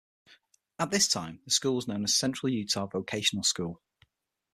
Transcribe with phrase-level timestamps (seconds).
[0.79, 3.83] At this time, the school was known as Central Utah Vocational School.